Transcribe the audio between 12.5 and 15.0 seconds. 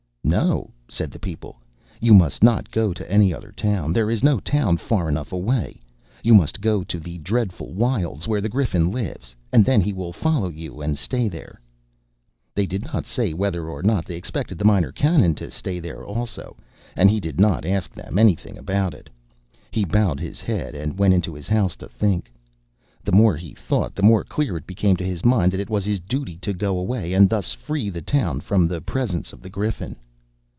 They did not say whether or not they expected the Minor